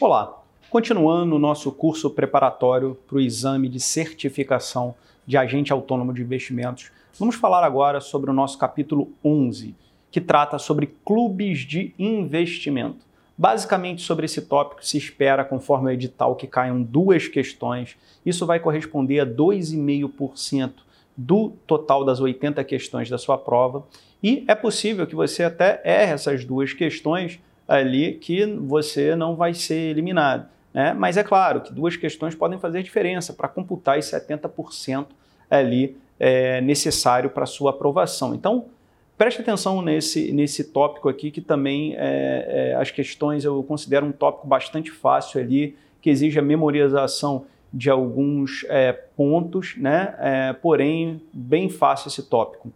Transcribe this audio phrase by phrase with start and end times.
[0.00, 4.94] Olá, continuando o nosso curso preparatório para o exame de certificação
[5.26, 9.74] de agente autônomo de investimentos, vamos falar agora sobre o nosso capítulo 11,
[10.10, 13.04] que trata sobre clubes de investimento.
[13.36, 17.94] Basicamente, sobre esse tópico se espera, conforme o edital, que caiam duas questões.
[18.24, 20.72] Isso vai corresponder a 2,5%
[21.14, 23.84] do total das 80 questões da sua prova.
[24.22, 27.38] E é possível que você até erre essas duas questões
[27.70, 30.48] ali que você não vai ser eliminado.
[30.74, 30.92] Né?
[30.92, 35.06] Mas é claro que duas questões podem fazer diferença para computar esse 70%
[35.48, 38.34] ali é, necessário para sua aprovação.
[38.34, 38.66] Então,
[39.16, 44.12] preste atenção nesse, nesse tópico aqui, que também é, é, as questões eu considero um
[44.12, 50.14] tópico bastante fácil ali, que exige a memorização de alguns é, pontos, né?
[50.18, 52.72] É, porém, bem fácil esse tópico.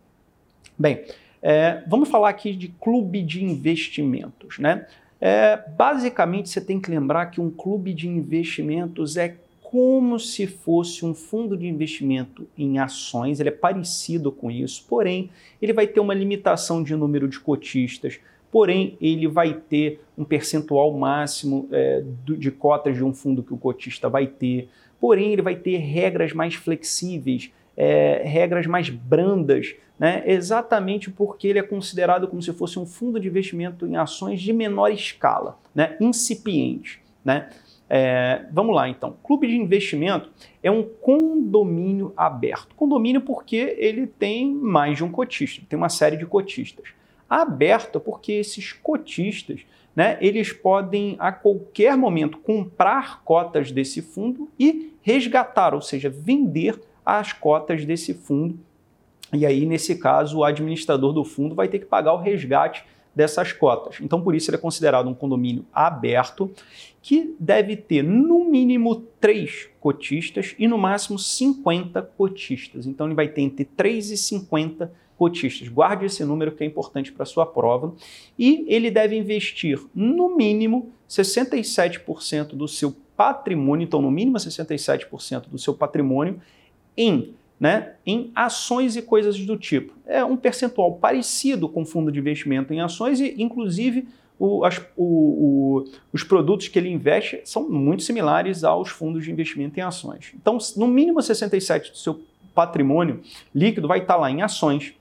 [0.78, 1.04] Bem,
[1.46, 4.58] é, vamos falar aqui de clube de investimentos.
[4.58, 4.86] Né?
[5.20, 11.04] É, basicamente, você tem que lembrar que um clube de investimentos é como se fosse
[11.04, 15.28] um fundo de investimento em ações, ele é parecido com isso, porém,
[15.60, 18.20] ele vai ter uma limitação de número de cotistas,
[18.50, 23.58] porém, ele vai ter um percentual máximo é, de cotas de um fundo que o
[23.58, 24.68] cotista vai ter,
[25.00, 30.22] porém, ele vai ter regras mais flexíveis é, regras mais brandas, né?
[30.26, 34.52] exatamente porque ele é considerado como se fosse um fundo de investimento em ações de
[34.52, 35.96] menor escala, né?
[36.00, 37.00] incipiente.
[37.24, 37.48] Né?
[37.88, 39.16] É, vamos lá então.
[39.22, 40.30] Clube de investimento
[40.62, 42.74] é um condomínio aberto.
[42.74, 46.88] Condomínio porque ele tem mais de um cotista, tem uma série de cotistas.
[47.28, 49.60] Aberto porque esses cotistas
[49.94, 56.80] né, eles podem a qualquer momento comprar cotas desse fundo e resgatar, ou seja, vender
[57.04, 58.58] as cotas desse fundo.
[59.36, 63.52] E aí, nesse caso, o administrador do fundo vai ter que pagar o resgate dessas
[63.52, 63.98] cotas.
[64.00, 66.50] Então, por isso, ele é considerado um condomínio aberto
[67.00, 72.86] que deve ter no mínimo três cotistas e no máximo 50 cotistas.
[72.86, 75.68] Então, ele vai ter entre 3 e 50 cotistas.
[75.68, 77.94] Guarde esse número que é importante para a sua prova.
[78.38, 85.58] E ele deve investir no mínimo 67% do seu patrimônio, então, no mínimo 67% do
[85.58, 86.40] seu patrimônio
[86.96, 89.94] em, né, em ações e coisas do tipo.
[90.06, 95.04] É um percentual parecido com fundo de investimento em ações e, inclusive, o, as, o,
[95.04, 100.32] o, os produtos que ele investe são muito similares aos fundos de investimento em ações.
[100.34, 102.20] Então, no mínimo 67% do seu
[102.54, 103.20] patrimônio
[103.54, 104.94] líquido vai estar lá em ações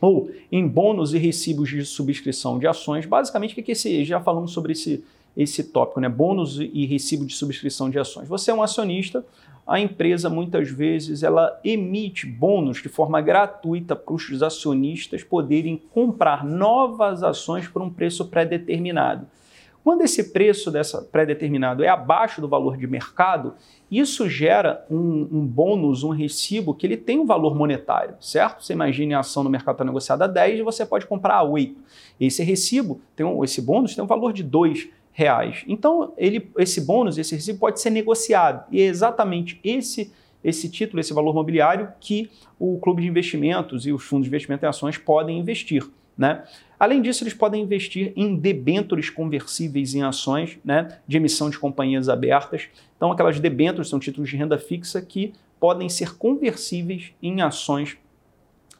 [0.00, 3.06] ou em bônus e recibos de subscrição de ações.
[3.06, 4.04] Basicamente, o que é esse?
[4.04, 5.02] Já falamos sobre esse,
[5.36, 6.08] esse tópico, né?
[6.08, 8.28] Bônus e recibo de subscrição de ações.
[8.28, 9.24] Você é um acionista,
[9.66, 16.44] a empresa muitas vezes ela emite bônus de forma gratuita para os acionistas poderem comprar
[16.44, 19.26] novas ações por um preço pré-determinado.
[19.82, 23.54] Quando esse preço dessa pré-determinado é abaixo do valor de mercado,
[23.88, 28.64] isso gera um, um, bônus, um recibo que ele tem um valor monetário, certo?
[28.64, 31.42] Você imagine a ação no mercado está negociada a 10 e você pode comprar a
[31.44, 31.80] 8.
[32.18, 35.64] Esse recibo, tem um, esse bônus tem um valor de 2 reais.
[35.66, 38.66] Então, ele, esse bônus, esse recibo pode ser negociado.
[38.70, 40.12] E é exatamente esse,
[40.44, 44.66] esse título, esse valor mobiliário que o clube de investimentos e os fundos de investimento
[44.66, 45.82] em ações podem investir.
[46.18, 46.44] Né?
[46.78, 52.10] Além disso, eles podem investir em debêntures conversíveis em ações né, de emissão de companhias
[52.10, 52.68] abertas.
[52.94, 57.96] Então, aquelas debêntures são títulos de renda fixa que podem ser conversíveis em ações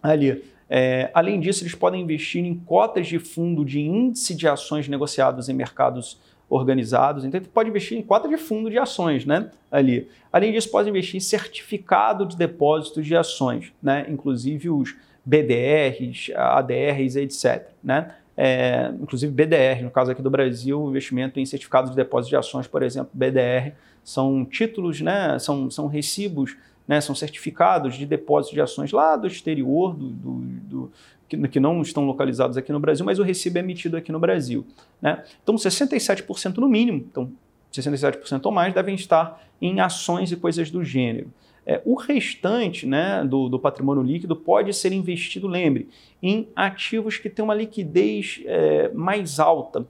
[0.03, 0.45] ali.
[0.69, 5.49] É, além disso, eles podem investir em cotas de fundo de índice de ações negociados
[5.49, 7.25] em mercados organizados.
[7.25, 9.51] Então, ele pode investir em cota de fundo de ações, né?
[9.71, 10.09] Ali.
[10.33, 14.07] Além disso, pode investir em certificado de depósitos de ações, né?
[14.09, 17.69] Inclusive os BDRs, ADRs, etc.
[17.83, 18.15] Né?
[18.37, 22.67] É, inclusive BDR, no caso aqui do Brasil, investimento em certificados de depósito de ações,
[22.67, 23.73] por exemplo, BDR,
[24.05, 25.37] são títulos, né?
[25.39, 30.33] São, são recibos né, são certificados de depósito de ações lá do exterior, do, do,
[30.41, 30.93] do
[31.29, 34.21] que, que, não estão localizados aqui no Brasil, mas o recibo é emitido aqui no
[34.21, 34.65] Brasil.
[35.03, 35.23] Né?
[35.43, 37.33] Então, 67% no mínimo, então
[37.73, 41.33] 67% ou mais devem estar em ações e coisas do gênero.
[41.69, 45.89] É, o restante né, do, do, patrimônio líquido pode ser investido, lembre,
[46.23, 49.85] em ativos que têm uma liquidez é, mais alta,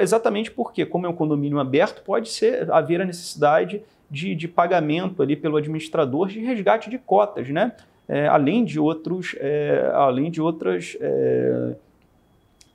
[0.00, 5.22] exatamente porque, como é um condomínio aberto, pode ser haver a necessidade de, de pagamento
[5.22, 7.72] ali pelo administrador de resgate de cotas, né?
[8.06, 11.74] É, além de outros, é, além de outras é,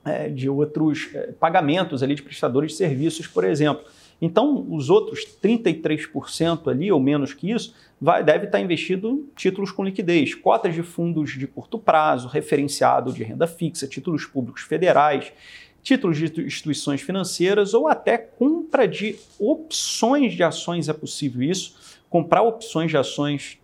[0.04, 3.84] é de outros é, pagamentos ali de prestadores de serviços, por exemplo.
[4.20, 9.72] Então, os outros 33% ali, ou menos que isso, vai, deve estar investido em títulos
[9.72, 15.32] com liquidez, cotas de fundos de curto prazo, referenciado de renda fixa, títulos públicos federais,
[15.82, 21.76] títulos de instituições financeiras ou até compra de opções de ações é possível isso.
[22.08, 23.58] Comprar opções de ações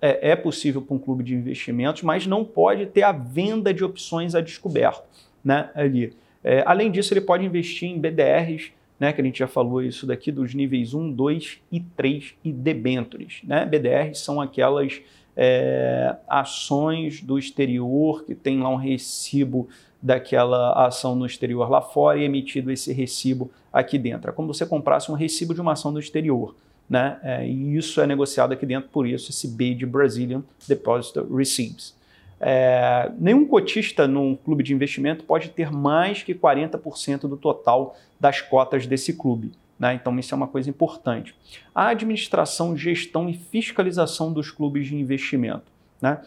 [0.00, 3.84] é, é possível para um clube de investimentos, mas não pode ter a venda de
[3.84, 5.02] opções a descoberto,
[5.44, 5.70] né?
[5.74, 6.14] Ali.
[6.42, 10.06] É, além disso, ele pode investir em BDRs, né, que a gente já falou isso
[10.06, 13.40] daqui, dos níveis 1, 2 e 3 e debentures.
[13.44, 13.64] Né?
[13.64, 15.00] BDRs são aquelas
[15.36, 19.68] é, ações do exterior que tem lá um recibo
[20.02, 24.30] daquela ação no exterior lá fora e emitido esse recibo aqui dentro.
[24.30, 26.54] É como você comprasse um recibo de uma ação do exterior.
[26.88, 27.18] Né?
[27.22, 31.94] É, e isso é negociado aqui dentro, por isso esse B de Brazilian Deposit Receipts.
[32.40, 38.40] É, nenhum cotista num clube de investimento pode ter mais que 40% do total das
[38.40, 39.52] cotas desse clube.
[39.78, 39.94] Né?
[39.94, 41.34] Então, isso é uma coisa importante.
[41.74, 45.64] A administração, gestão e fiscalização dos clubes de investimento.
[46.00, 46.18] Né?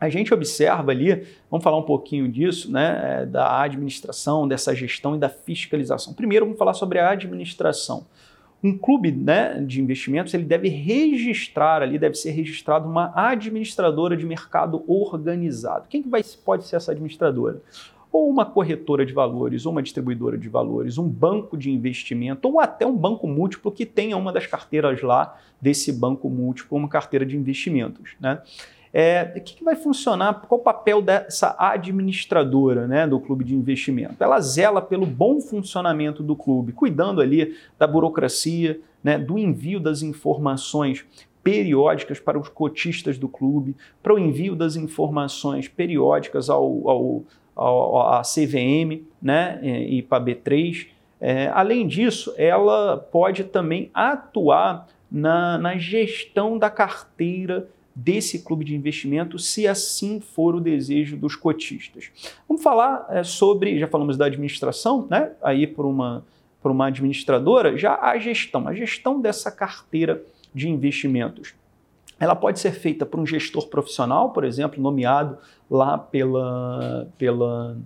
[0.00, 5.14] A gente observa ali, vamos falar um pouquinho disso, né, é, da administração, dessa gestão
[5.14, 6.14] e da fiscalização.
[6.14, 8.06] Primeiro, vamos falar sobre a administração.
[8.64, 14.24] Um clube né, de investimentos ele deve registrar ali, deve ser registrado uma administradora de
[14.24, 15.86] mercado organizado.
[15.88, 17.60] Quem que vai, pode ser essa administradora?
[18.10, 22.58] Ou uma corretora de valores, ou uma distribuidora de valores, um banco de investimento, ou
[22.58, 27.24] até um banco múltiplo que tenha uma das carteiras lá desse banco múltiplo, uma carteira
[27.24, 28.12] de investimentos.
[28.18, 28.40] Né?
[28.92, 30.42] É, o que, que, vai funcionar?
[30.48, 34.22] Qual o papel dessa administradora né, do clube de investimento?
[34.22, 40.02] Ela zela pelo bom funcionamento do clube, cuidando ali da burocracia, né, do envio das
[40.02, 41.04] informações
[41.42, 48.12] periódicas para os cotistas do clube, para o envio das informações periódicas ao, ao, ao
[48.14, 50.88] à CVM né, e para a B3.
[51.20, 58.74] É, além disso, ela pode também atuar na, na gestão da carteira desse clube de
[58.74, 62.10] investimento, se assim for o desejo dos cotistas.
[62.48, 65.32] Vamos falar é, sobre, já falamos da administração, né?
[65.42, 66.24] Aí por uma,
[66.62, 70.22] por uma administradora, já a gestão, a gestão dessa carteira
[70.54, 71.54] de investimentos.
[72.18, 75.38] Ela pode ser feita por um gestor profissional, por exemplo, nomeado
[75.70, 77.76] lá pela, pela,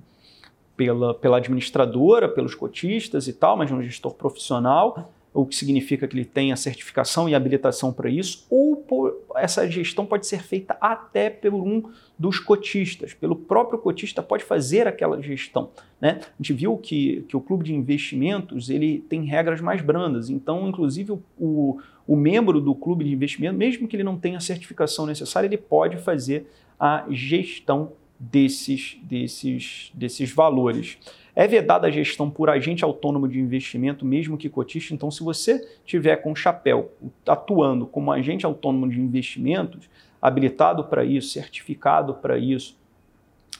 [0.77, 6.15] pela, pela administradora, pelos cotistas e tal, mas um gestor profissional o que significa que
[6.15, 10.77] ele tem a certificação e habilitação para isso, ou por, essa gestão pode ser feita
[10.81, 11.83] até por um
[12.17, 15.71] dos cotistas, pelo próprio cotista pode fazer aquela gestão.
[16.01, 16.21] Né?
[16.23, 20.69] A gente viu que, que o clube de investimentos ele tem regras mais brandas, então,
[20.69, 24.41] inclusive, o, o, o membro do clube de investimento, mesmo que ele não tenha a
[24.41, 26.47] certificação necessária, ele pode fazer
[26.79, 30.97] a gestão desses, desses, desses valores.
[31.37, 34.95] É vedada a gestão por agente autônomo de investimento, mesmo que cotista.
[34.95, 36.93] Então, se você tiver com chapéu
[37.27, 39.89] atuando como agente autônomo de investimentos,
[40.23, 42.79] habilitado para isso, certificado para isso,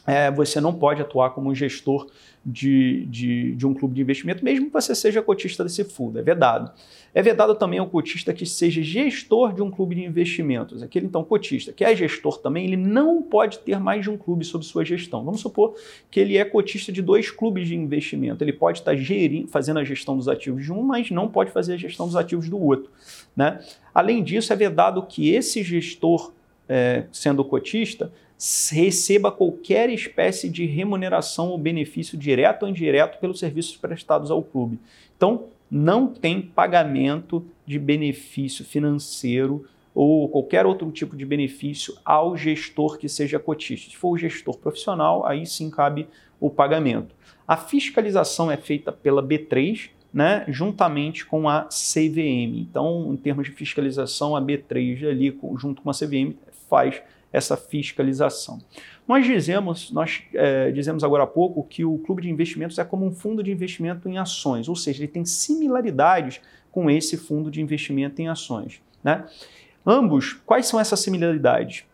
[0.07, 2.07] é, você não pode atuar como um gestor
[2.45, 6.23] de, de, de, um clube de investimento, mesmo que você seja cotista desse fundo, é
[6.23, 6.71] vedado.
[7.15, 10.83] É vedado também ao cotista que seja gestor de um clube de investimentos.
[10.83, 14.45] Aquele, então, cotista que é gestor também, ele não pode ter mais de um clube
[14.45, 15.25] sob sua gestão.
[15.25, 15.75] Vamos supor
[16.11, 18.45] que ele é cotista de dois clubes de investimento.
[18.45, 21.75] Ele pode estar gerindo, fazendo a gestão dos ativos de um, mas não pode fazer
[21.75, 22.91] a gestão dos ativos do outro.
[23.35, 23.59] Né?
[23.95, 26.33] Além disso, é vedado que esse gestor,
[26.69, 28.13] é, sendo cotista,
[28.73, 34.79] receba qualquer espécie de remuneração ou benefício direto ou indireto pelos serviços prestados ao clube.
[35.17, 42.99] Então, não tem pagamento de benefício financeiro ou qualquer outro tipo de benefício ao gestor
[42.99, 43.91] que seja cotista.
[43.91, 46.09] Se for o gestor profissional, aí sim cabe
[46.41, 47.15] o pagamento.
[47.47, 52.59] A fiscalização é feita pela B3, né, juntamente com a CVM.
[52.59, 56.35] Então, em termos de fiscalização, a B3 ali, junto com a CVM,
[56.69, 57.03] faz
[57.35, 58.61] essa fiscalização.
[59.09, 63.05] Nós dizemos, nós é, dizemos agora há pouco que o clube de investimentos é como
[63.05, 67.61] um fundo de investimento em ações, ou seja, ele tem similaridades com esse fundo de
[67.61, 68.81] investimento em ações.
[69.03, 69.27] Né?
[69.85, 71.85] Ambos, quais são essas similaridades?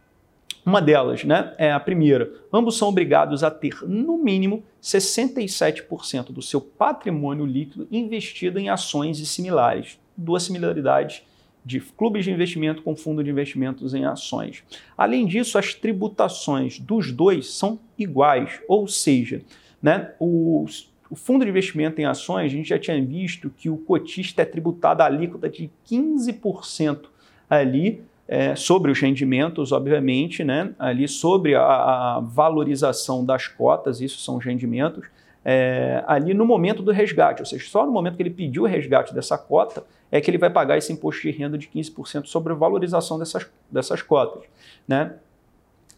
[0.65, 2.31] Uma delas, né, é a primeira.
[2.53, 9.19] Ambos são obrigados a ter, no mínimo, 67% do seu patrimônio líquido investido em ações
[9.21, 9.99] e similares.
[10.15, 11.23] Duas similaridades
[11.65, 14.65] de clubes de investimento com fundo de investimentos em ações.
[14.97, 19.43] Além disso, as tributações dos dois são iguais, ou seja,
[19.83, 20.65] né, o,
[21.11, 24.45] o fundo de investimento em ações, a gente já tinha visto que o cotista é
[24.45, 27.07] tributado a alíquota de 15%
[27.49, 28.03] ali,
[28.33, 34.37] é, sobre os rendimentos, obviamente, né, ali sobre a, a valorização das cotas, isso são
[34.37, 35.05] os rendimentos,
[35.45, 38.67] é, ali no momento do resgate, ou seja, só no momento que ele pediu o
[38.67, 42.53] resgate dessa cota é que ele vai pagar esse imposto de renda de 15% sobre
[42.53, 44.43] a valorização dessas, dessas cotas.
[44.87, 45.15] Né?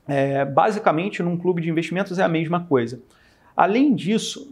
[0.07, 3.01] É, basicamente, num clube de investimentos é a mesma coisa.
[3.57, 4.51] Além disso,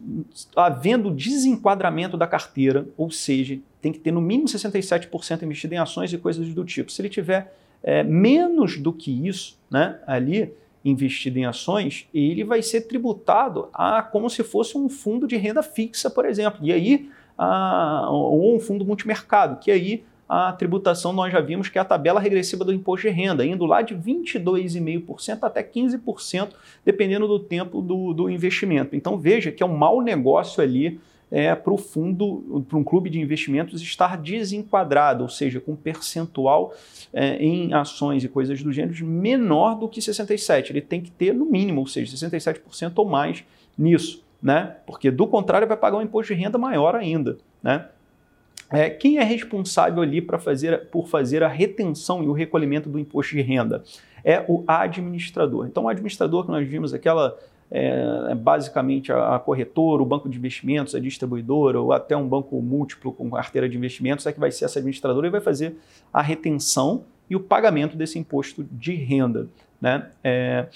[0.55, 6.13] havendo desenquadramento da carteira, ou seja, tem que ter no mínimo 67% investido em ações
[6.13, 6.93] e coisas do tipo.
[6.93, 10.53] Se ele tiver é, menos do que isso, né, ali
[10.85, 15.63] investido em ações, ele vai ser tributado a como se fosse um fundo de renda
[15.63, 16.61] fixa, por exemplo.
[16.63, 21.77] E aí, a, ou um fundo multimercado, que aí a tributação nós já vimos que
[21.77, 26.51] é a tabela regressiva do imposto de renda, indo lá de 22,5% até 15%,
[26.85, 28.95] dependendo do tempo do, do investimento.
[28.95, 33.09] Então veja que é um mau negócio ali é, para o fundo, para um clube
[33.09, 36.75] de investimentos estar desenquadrado, ou seja, com percentual
[37.13, 40.71] é, em ações e coisas do gênero menor do que 67%.
[40.71, 43.45] Ele tem que ter no mínimo, ou seja, 67% ou mais
[43.79, 44.77] nisso, né?
[44.87, 47.87] Porque do contrário vai pagar um imposto de renda maior ainda, né?
[48.73, 53.35] É, quem é responsável ali fazer, por fazer a retenção e o recolhimento do imposto
[53.35, 53.83] de renda?
[54.23, 55.67] É o administrador.
[55.67, 57.37] Então, o administrador que nós vimos, aquela
[57.71, 62.61] é basicamente a, a, corretora, o banco de investimentos, a distribuidora, ou até um banco
[62.61, 65.77] múltiplo com carteira de investimentos, é que vai ser essa administradora e vai fazer
[66.13, 69.49] a retenção e o pagamento desse imposto de renda.
[69.81, 70.11] Né?
[70.23, 70.67] É,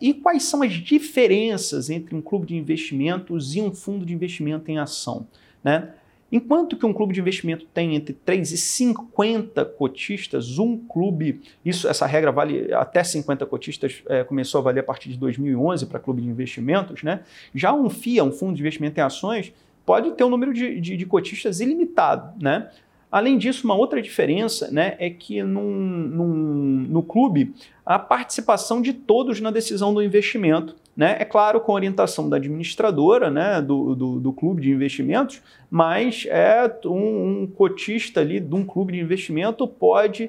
[0.00, 4.70] e quais são as diferenças entre um clube de investimentos e um fundo de investimento
[4.70, 5.26] em ação?
[5.62, 5.92] Né?
[6.32, 11.88] Enquanto que um clube de investimento tem entre 3 e 50 cotistas, um clube, isso,
[11.88, 15.98] essa regra vale até 50 cotistas, é, começou a valer a partir de 2011 para
[15.98, 17.20] clube de investimentos, né?
[17.54, 19.52] Já um FIA, um fundo de investimento em ações,
[19.84, 22.70] pode ter um número de, de, de cotistas ilimitado, né?
[23.10, 27.52] Além disso, uma outra diferença né, é que num, num, no clube
[27.84, 30.76] a participação de todos na decisão do investimento.
[31.00, 31.16] Né?
[31.18, 35.40] É claro, com orientação da administradora né, do, do, do clube de investimentos,
[35.70, 40.28] mas é um, um, cotista ali de um clube de investimento pode,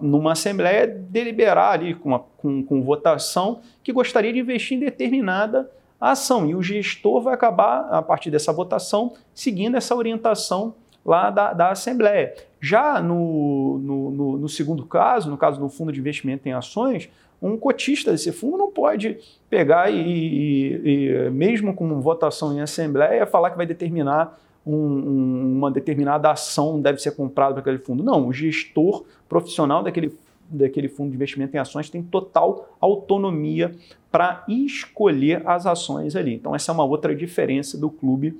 [0.00, 5.70] numa assembleia, deliberar ali com, com, com votação que gostaria de investir em determinada
[6.00, 6.48] ação.
[6.48, 11.70] E o gestor vai acabar, a partir dessa votação, seguindo essa orientação lá da, da
[11.72, 12.34] Assembleia.
[12.66, 17.08] Já no, no, no, no, segundo caso, no caso do fundo de investimento em ações,
[17.40, 19.18] um cotista desse fundo não pode
[19.48, 25.56] pegar e, e, e mesmo com votação em Assembleia, falar que vai determinar um, um,
[25.58, 28.02] uma determinada ação deve ser comprada para aquele fundo.
[28.02, 30.12] Não, o gestor profissional daquele
[30.48, 33.74] daquele fundo de investimento em ações tem total autonomia
[34.12, 36.34] para escolher as ações ali.
[36.34, 38.38] Então, essa é uma outra diferença do clube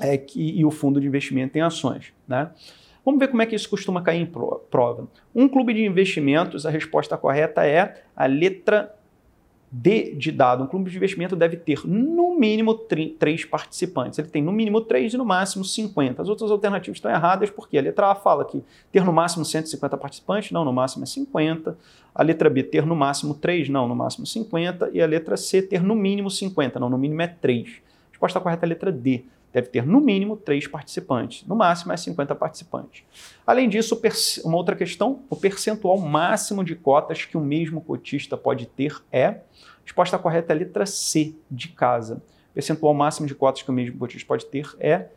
[0.00, 2.12] é, que, e o fundo de investimento em ações.
[2.26, 2.50] Né?
[3.04, 5.08] Vamos ver como é que isso costuma cair em prova.
[5.34, 8.94] Um clube de investimentos, a resposta correta é a letra
[9.70, 10.64] D de dado.
[10.64, 14.18] Um clube de investimento deve ter no mínimo três participantes.
[14.18, 16.20] Ele tem no mínimo três e no máximo 50.
[16.20, 19.96] As outras alternativas estão erradas porque a letra A fala que ter no máximo 150
[19.96, 21.78] participantes, não, no máximo é 50.
[22.12, 24.90] A letra B ter no máximo 3, não, no máximo 50.
[24.92, 27.68] E a letra C ter no mínimo 50, não, no mínimo é 3.
[27.68, 31.92] A resposta correta é a letra D deve ter no mínimo três participantes, no máximo
[31.92, 33.04] é 50 participantes.
[33.46, 34.00] Além disso,
[34.44, 39.40] uma outra questão, o percentual máximo de cotas que o mesmo cotista pode ter é,
[39.84, 42.22] resposta correta é a letra C, de casa.
[42.50, 45.08] O percentual máximo de cotas que o mesmo cotista pode ter é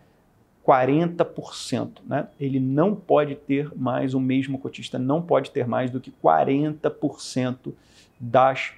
[0.65, 1.99] 40%.
[2.05, 2.27] Né?
[2.39, 7.73] Ele não pode ter mais, o mesmo cotista não pode ter mais do que 40%
[8.19, 8.73] das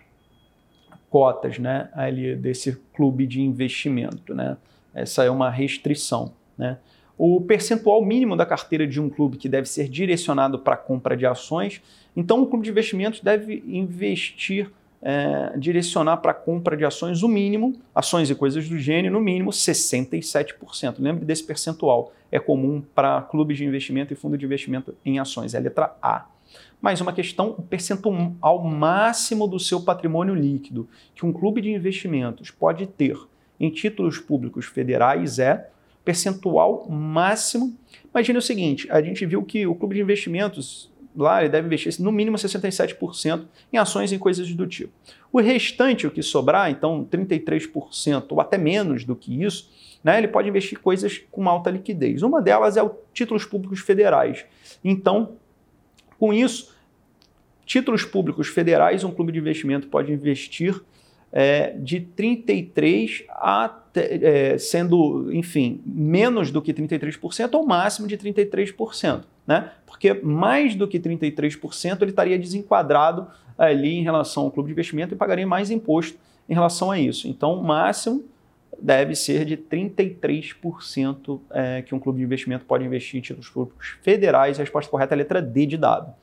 [1.10, 4.34] cotas né, ali desse clube de investimento.
[4.34, 4.58] Né?
[4.96, 6.32] Essa é uma restrição.
[6.58, 6.78] Né?
[7.18, 11.16] O percentual mínimo da carteira de um clube que deve ser direcionado para a compra
[11.16, 11.82] de ações.
[12.16, 14.72] Então, o clube de investimentos deve investir,
[15.02, 19.22] é, direcionar para a compra de ações o mínimo, ações e coisas do gênero, no
[19.22, 20.96] mínimo 67%.
[21.00, 22.12] Lembre desse percentual.
[22.32, 25.54] É comum para clubes de investimento e fundo de investimento em ações.
[25.54, 26.26] É a letra A.
[26.82, 32.52] Mais uma questão, o percentual máximo do seu patrimônio líquido que um clube de investimentos
[32.52, 33.18] pode ter
[33.60, 35.70] em títulos públicos federais é
[36.04, 37.76] percentual máximo.
[38.14, 42.02] Imagine o seguinte: a gente viu que o clube de investimentos lá ele deve investir
[42.02, 44.92] no mínimo 67% em ações e coisas do tipo.
[45.32, 49.72] O restante, o que sobrar, então 33% ou até menos do que isso,
[50.04, 52.22] né, ele pode investir coisas com alta liquidez.
[52.22, 54.46] Uma delas é o títulos públicos federais.
[54.84, 55.38] Então,
[56.20, 56.76] com isso,
[57.66, 60.80] títulos públicos federais, um clube de investimento pode investir
[61.32, 69.24] é, de 33 a é, sendo, enfim, menos do que 33% ou máximo de 33%,
[69.48, 69.72] né?
[69.86, 73.28] Porque mais do que 33% ele estaria desenquadrado
[73.58, 76.18] ali em relação ao clube de investimento e pagaria mais imposto
[76.50, 77.28] em relação a isso.
[77.28, 78.26] Então, o máximo
[78.80, 83.98] deve ser de 33% é, que um clube de investimento pode investir em títulos públicos
[84.02, 84.60] federais.
[84.60, 86.14] A resposta correta é a letra D de dado.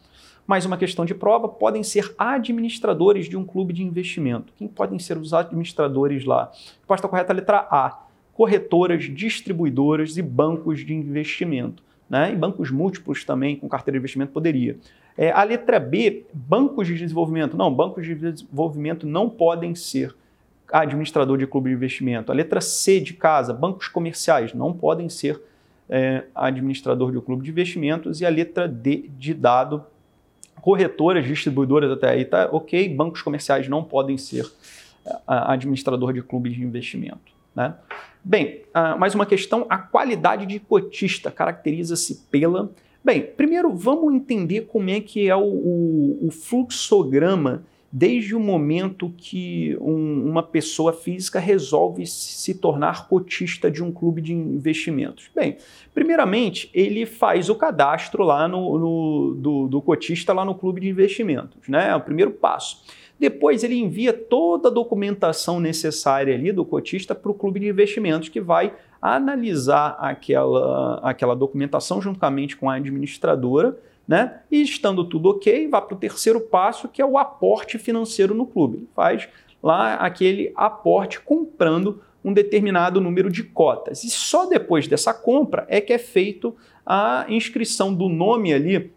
[0.46, 4.52] Mais uma questão de prova, podem ser administradores de um clube de investimento.
[4.56, 6.50] Quem podem ser os administradores lá?
[6.78, 8.06] Resposta correta, letra A.
[8.34, 11.82] Corretoras, distribuidoras e bancos de investimento.
[12.10, 12.32] Né?
[12.32, 14.76] E bancos múltiplos também, com carteira de investimento, poderia.
[15.16, 17.56] É, a letra B, bancos de desenvolvimento.
[17.56, 20.14] Não, bancos de desenvolvimento não podem ser
[20.72, 22.32] administrador de clube de investimento.
[22.32, 25.40] A letra C de casa, bancos comerciais, não podem ser
[25.88, 28.20] é, administrador de um clube de investimentos.
[28.20, 29.84] E a letra D de dado,
[30.60, 34.46] corretoras, distribuidoras até aí tá ok, bancos comerciais não podem ser
[35.06, 37.32] é, administrador de clube de investimento.
[37.54, 37.74] Né?
[38.24, 42.70] Bem, uh, mais uma questão, a qualidade de cotista caracteriza-se pela...
[43.04, 49.12] Bem, primeiro vamos entender como é que é o, o, o fluxograma desde o momento
[49.18, 55.30] que um, uma pessoa física resolve se tornar cotista de um clube de investimentos?
[55.34, 55.58] Bem,
[55.92, 60.88] primeiramente, ele faz o cadastro lá no, no do, do, cotista lá no clube de
[60.88, 61.90] investimentos, né?
[61.90, 62.82] É o primeiro passo.
[63.20, 68.30] Depois ele envia toda a documentação necessária ali do cotista para o clube de investimentos,
[68.30, 73.78] que vai analisar aquela, aquela documentação juntamente com a administradora
[74.12, 74.40] né?
[74.50, 78.44] E estando tudo ok, vai para o terceiro passo, que é o aporte financeiro no
[78.44, 78.76] clube.
[78.76, 79.26] Ele faz
[79.62, 84.04] lá aquele aporte comprando um determinado número de cotas.
[84.04, 86.54] E só depois dessa compra é que é feito
[86.84, 88.92] a inscrição do nome ali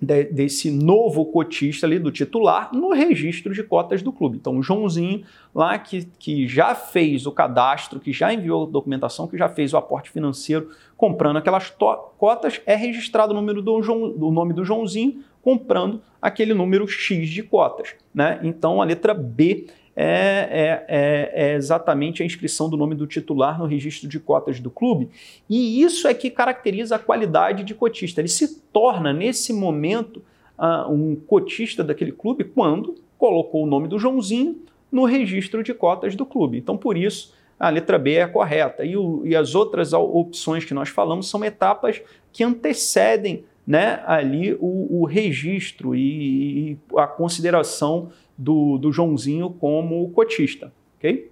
[0.00, 4.36] de, desse novo cotista ali do titular no registro de cotas do clube.
[4.36, 5.24] Então, o Joãozinho,
[5.54, 9.72] lá que, que já fez o cadastro, que já enviou a documentação, que já fez
[9.72, 14.64] o aporte financeiro comprando aquelas cotas, é registrado o, número do, João, o nome do
[14.64, 17.94] Joãozinho comprando aquele número X de cotas.
[18.14, 18.40] Né?
[18.42, 23.66] Então, a letra B é, é, é, exatamente a inscrição do nome do titular no
[23.66, 25.08] registro de cotas do clube.
[25.48, 28.20] E isso é que caracteriza a qualidade de cotista.
[28.20, 30.22] Ele se torna, nesse momento,
[30.58, 34.60] uh, um cotista daquele clube quando colocou o nome do Joãozinho
[34.90, 36.58] no registro de cotas do clube.
[36.58, 38.84] Então, por isso, a letra B é correta.
[38.84, 44.54] E, o, e as outras opções que nós falamos são etapas que antecedem né, ali
[44.60, 50.72] o, o registro e, e, a consideração do, do Joãozinho como cotista.
[50.98, 51.30] ok?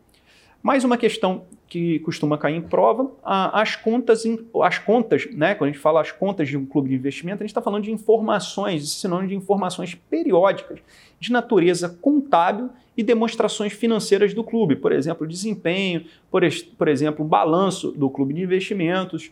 [0.62, 4.24] Mais uma questão que costuma cair em prova, as contas,
[4.62, 5.54] as contas, né?
[5.54, 7.84] Quando a gente fala as contas de um clube de investimento, a gente está falando
[7.84, 10.80] de informações, sinônimo de informações periódicas
[11.18, 16.42] de natureza contábil e demonstrações financeiras do clube, por exemplo, desempenho, por,
[16.76, 19.30] por exemplo, balanço do clube de investimentos,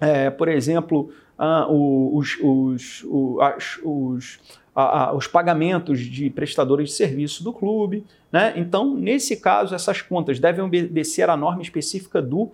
[0.00, 4.38] é, por exemplo, ah, os, os, os, os,
[4.74, 8.04] a, os pagamentos de prestadores de serviço do clube.
[8.30, 8.54] Né?
[8.56, 12.52] Então, nesse caso, essas contas devem obedecer à norma específica do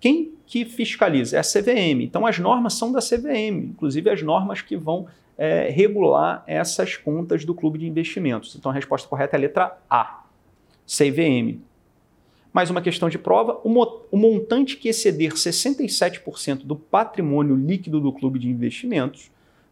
[0.00, 1.36] quem que fiscaliza?
[1.36, 2.02] É a CVM.
[2.02, 7.44] Então, as normas são da CVM, inclusive as normas que vão é, regular essas contas
[7.44, 8.54] do clube de investimentos.
[8.56, 10.22] Então, a resposta correta é a letra A,
[10.86, 11.60] CVM.
[12.52, 18.38] Mais uma questão de prova: o montante que exceder 67% do patrimônio líquido do clube
[18.38, 19.30] de investimentos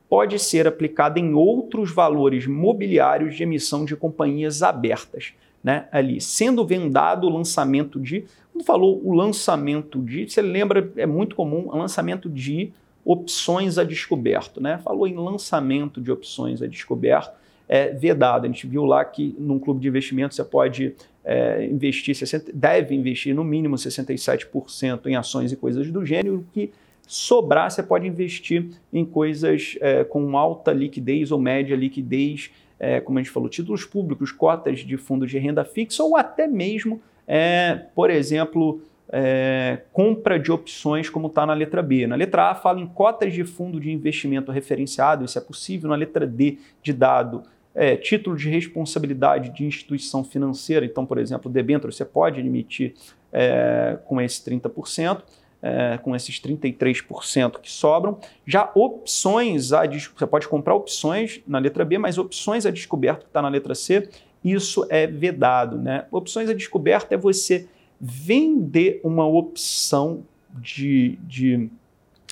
[0.09, 5.33] pode ser aplicado em outros valores mobiliários de emissão de companhias abertas.
[5.65, 8.25] Né, ali, sendo vendado o lançamento de.
[8.53, 12.73] Quando falou o lançamento de, você lembra, é muito comum, o lançamento de
[13.05, 14.61] opções a descoberto.
[14.61, 14.79] Né?
[14.79, 17.37] Falou em lançamento de opções a descoberto,
[17.69, 18.45] é vedado.
[18.45, 20.95] A gente viu lá que num clube de investimento você pode
[21.27, 26.71] é, investir, 60, deve investir no mínimo 67% em ações e coisas do gênero, que
[27.05, 33.19] sobrar você pode investir em coisas é, com alta liquidez ou média liquidez, é, como
[33.19, 37.87] a gente falou, títulos públicos, cotas de fundos de renda fixa ou até mesmo, é,
[37.93, 42.07] por exemplo, é, compra de opções, como está na letra B.
[42.07, 45.89] Na letra A fala em cotas de fundo de investimento referenciado, isso é possível.
[45.89, 47.43] Na letra D, de dado
[47.77, 52.95] é, título de responsabilidade de instituição financeira, então, por exemplo, debênture, você pode emitir
[53.31, 55.23] é, com esse 30%,
[55.63, 58.19] é, com esses 33% que sobram.
[58.47, 63.27] Já opções, a, você pode comprar opções na letra B, mas opções a descoberto que
[63.27, 64.09] está na letra C,
[64.43, 65.77] isso é vedado.
[65.77, 66.07] Né?
[66.11, 67.69] Opções a descoberto é você
[68.01, 71.69] vender uma opção de, de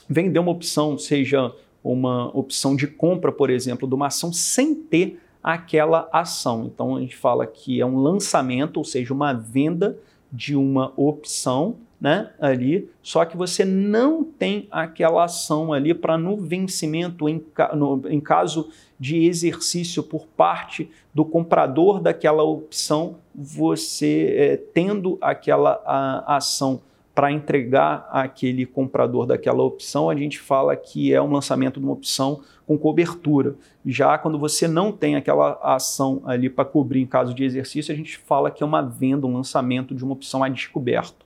[0.09, 1.52] vender uma opção, seja
[1.83, 6.64] uma opção de compra, por exemplo, de uma ação sem ter aquela ação.
[6.64, 9.98] Então a gente fala que é um lançamento, ou seja, uma venda
[10.33, 16.37] de uma opção, né, ali, só que você não tem aquela ação ali para no
[16.37, 17.42] vencimento, em,
[17.74, 25.80] no, em caso de exercício por parte do comprador daquela opção, você é, tendo aquela
[25.87, 26.80] a, ação
[27.14, 31.92] para entregar aquele comprador daquela opção, a gente fala que é um lançamento de uma
[31.92, 33.55] opção com cobertura.
[33.87, 37.96] Já quando você não tem aquela ação ali para cobrir em caso de exercício, a
[37.96, 41.24] gente fala que é uma venda, um lançamento de uma opção a descoberto.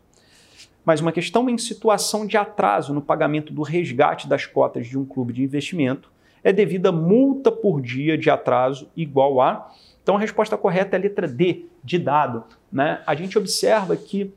[0.84, 5.06] Mas uma questão em situação de atraso no pagamento do resgate das cotas de um
[5.06, 6.10] clube de investimento
[6.44, 9.70] é devida multa por dia de atraso igual a.
[10.02, 12.44] Então a resposta correta é a letra D, de dado.
[12.70, 13.02] Né?
[13.06, 14.32] A gente observa que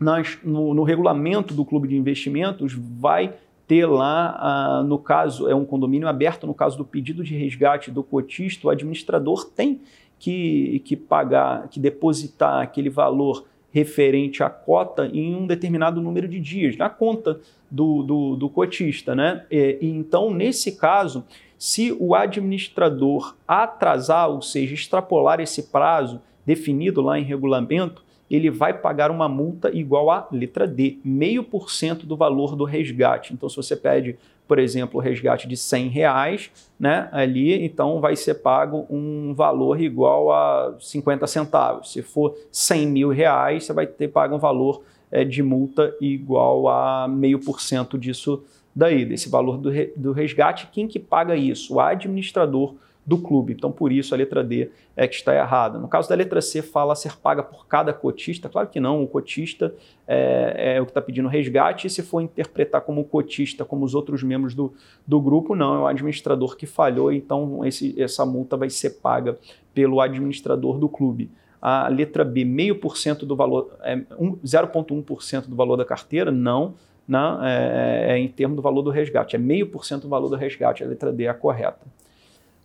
[0.00, 3.34] nas, no, no, regulamento do clube de investimentos vai
[3.68, 7.90] ter lá, ah, no caso, é um condomínio aberto, no caso do pedido de resgate
[7.90, 9.80] do cotista, o administrador tem
[10.18, 16.40] que, que pagar, que depositar aquele valor referente à cota em um determinado número de
[16.40, 19.14] dias, na conta do, do, do cotista.
[19.14, 19.44] Né?
[19.50, 21.24] E, e, então, nesse caso,
[21.56, 28.72] se o administrador atrasar, ou seja, extrapolar esse prazo definido lá em regulamento, ele vai
[28.72, 33.32] pagar uma multa igual à letra D, meio por cento do valor do resgate.
[33.34, 34.16] Então, se você pede,
[34.46, 39.80] por exemplo, o resgate de 100 reais, né, ali, então vai ser pago um valor
[39.80, 41.92] igual a 50 centavos.
[41.92, 46.68] Se for 100 mil reais, você vai ter pago um valor é, de multa igual
[46.68, 50.68] a meio por cento disso daí, desse valor do, do resgate.
[50.72, 51.74] Quem que paga isso?
[51.74, 52.74] O administrador
[53.10, 53.52] do clube.
[53.52, 55.80] Então, por isso, a letra D é que está errada.
[55.80, 58.48] No caso da letra C, fala ser paga por cada cotista.
[58.48, 59.74] Claro que não, o cotista
[60.06, 63.96] é, é o que está pedindo resgate, e se for interpretar como cotista, como os
[63.96, 64.72] outros membros do,
[65.04, 69.36] do grupo, não, é o administrador que falhou, então esse, essa multa vai ser paga
[69.74, 71.32] pelo administrador do clube.
[71.60, 76.74] A letra B, meio por cento do valor, é, 0,1% do valor da carteira, não,
[77.08, 80.28] não é, é, em termos do valor do resgate, é meio por cento do valor
[80.28, 81.98] do resgate, a letra D é a correta.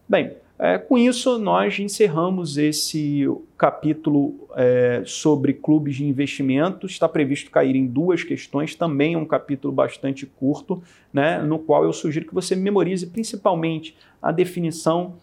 [0.08, 6.86] Bem, é, com isso nós encerramos esse capítulo é, sobre clubes de investimento.
[6.86, 11.84] Está previsto cair em duas questões, também é um capítulo bastante curto, né, no qual
[11.84, 15.16] eu sugiro que você memorize principalmente a definição,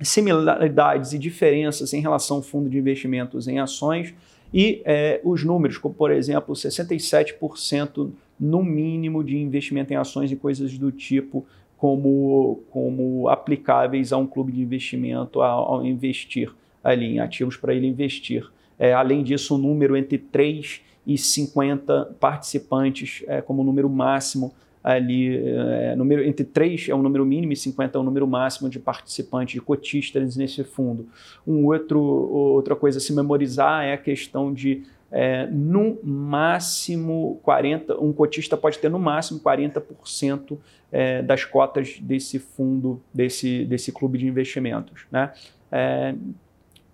[0.00, 4.14] similaridades e diferenças em relação ao fundo de investimentos em ações
[4.52, 10.36] e é, os números, como por exemplo 67% no mínimo de investimento em ações e
[10.36, 11.46] coisas do tipo
[11.82, 16.48] como, como aplicáveis a um clube de investimento ao, investir
[16.84, 18.48] ali em ativos para ele investir.
[18.78, 25.36] É, além disso, um número entre 3 e 50 participantes é, como número máximo ali,
[25.44, 28.78] é, número, entre 3 é o número mínimo e 50 é o número máximo de
[28.78, 31.08] participantes, de cotistas nesse fundo.
[31.44, 38.00] Um outro, outra coisa a se memorizar é a questão de é, no máximo 40,
[38.00, 40.58] um cotista pode ter no máximo 40%
[40.90, 45.04] é, das cotas desse fundo, desse, desse clube de investimentos.
[45.12, 45.30] Né?
[45.70, 46.14] É,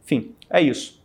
[0.04, 0.97] enfim, é isso.